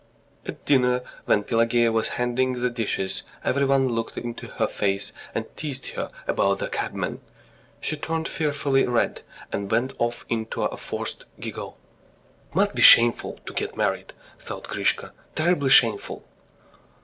At 0.47 0.65
dinner, 0.65 1.03
when 1.25 1.43
Pelageya 1.43 1.91
was 1.91 2.07
handing 2.17 2.53
the 2.53 2.71
dishes, 2.71 3.21
everyone 3.45 3.87
looked 3.87 4.17
into 4.17 4.47
her 4.47 4.65
face 4.65 5.11
and 5.35 5.45
teased 5.55 5.89
her 5.89 6.09
about 6.25 6.57
the 6.57 6.69
cabman. 6.69 7.21
She 7.81 7.97
turned 7.97 8.27
fearfully 8.27 8.87
red, 8.87 9.21
and 9.51 9.69
went 9.69 9.93
off 9.99 10.25
into 10.27 10.63
a 10.63 10.75
forced 10.75 11.25
giggle. 11.39 11.77
"It 12.49 12.55
must 12.55 12.73
be 12.73 12.81
shameful 12.81 13.41
to 13.45 13.53
get 13.53 13.77
married," 13.77 14.13
thought 14.39 14.67
Grisha. 14.67 15.13
"Terribly 15.35 15.69
shameful." 15.69 16.25